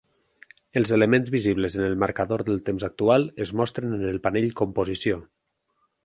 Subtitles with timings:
[0.79, 5.21] Els elements visibles en el marcador del temps actual es mostren en el panell Composició.